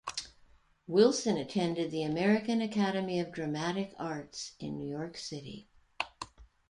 Wilson 0.87 1.37
attended 1.37 1.91
the 1.91 2.01
American 2.01 2.59
Academy 2.59 3.19
of 3.19 3.31
Dramatic 3.31 3.93
Arts 3.99 4.53
in 4.59 4.75
New 4.75 4.89
York 4.89 5.15
City. 5.15 5.67